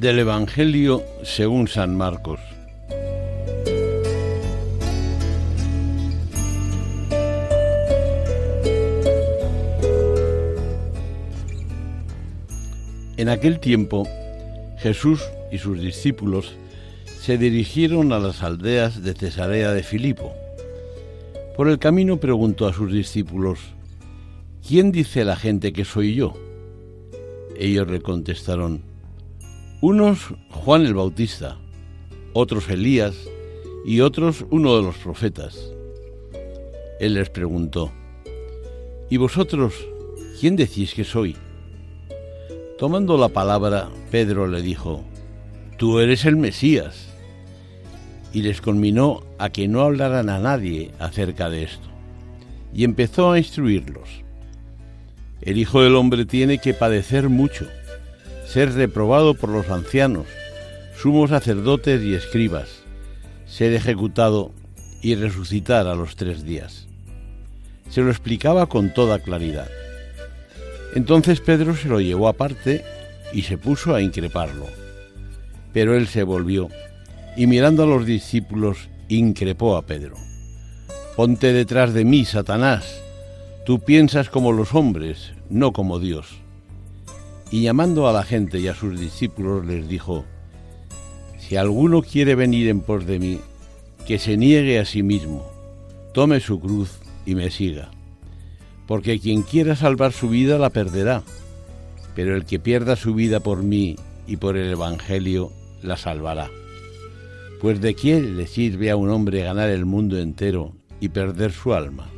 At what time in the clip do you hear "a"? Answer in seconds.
18.14-18.18, 22.66-22.72, 49.38-49.48, 50.28-50.38, 53.32-53.38, 65.86-65.94, 73.94-74.02, 77.84-77.86, 79.76-79.82, 88.08-88.12, 88.68-88.74, 94.78-94.84, 108.90-108.96